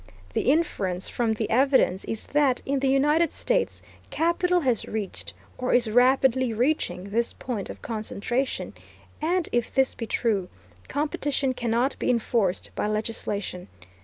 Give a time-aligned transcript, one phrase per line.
[0.33, 5.75] The inference from the evidence is that, in the United States, capital has reached, or
[5.75, 8.73] is rapidly reaching, this point of concentration;
[9.21, 10.49] and if this be true,
[10.87, 13.67] competition cannot be enforced by legislation.